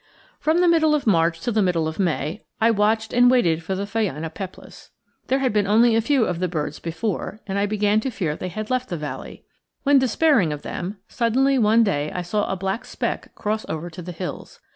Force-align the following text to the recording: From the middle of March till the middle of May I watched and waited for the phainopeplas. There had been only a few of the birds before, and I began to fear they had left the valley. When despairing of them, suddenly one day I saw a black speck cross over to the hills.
From 0.39 0.61
the 0.61 0.67
middle 0.67 0.95
of 0.95 1.05
March 1.05 1.39
till 1.41 1.53
the 1.53 1.61
middle 1.61 1.87
of 1.87 1.99
May 1.99 2.41
I 2.59 2.71
watched 2.71 3.13
and 3.13 3.29
waited 3.29 3.61
for 3.61 3.75
the 3.75 3.85
phainopeplas. 3.85 4.89
There 5.27 5.37
had 5.37 5.53
been 5.53 5.67
only 5.67 5.95
a 5.95 6.01
few 6.01 6.25
of 6.25 6.39
the 6.39 6.47
birds 6.47 6.79
before, 6.79 7.39
and 7.45 7.59
I 7.59 7.67
began 7.67 7.99
to 7.99 8.09
fear 8.09 8.35
they 8.35 8.47
had 8.49 8.71
left 8.71 8.89
the 8.89 8.97
valley. 8.97 9.45
When 9.83 9.99
despairing 9.99 10.51
of 10.51 10.63
them, 10.63 10.97
suddenly 11.07 11.59
one 11.59 11.83
day 11.83 12.11
I 12.13 12.23
saw 12.23 12.49
a 12.51 12.55
black 12.55 12.85
speck 12.85 13.35
cross 13.35 13.63
over 13.69 13.91
to 13.91 14.01
the 14.01 14.11
hills. 14.11 14.59